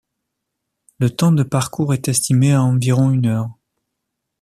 Le 0.97 1.11
temps 1.11 1.31
de 1.31 1.43
parcours 1.43 1.93
est 1.93 2.07
estimé 2.07 2.53
à 2.53 2.63
environ 2.63 3.11
une 3.11 3.27
heure. 3.27 3.51